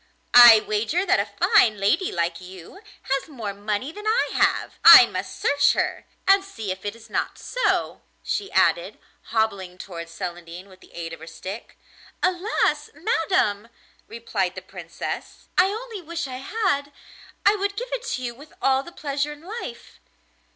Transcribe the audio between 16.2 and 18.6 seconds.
I had. I would give it to you with